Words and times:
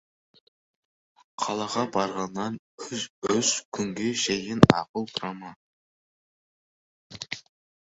Қалаға 1.43 1.83
барғаннан 1.99 2.57
үш 2.87 3.53
күнге 3.79 4.11
шейін 4.25 4.67
ақыл 4.83 5.11
сұрама. 5.17 5.57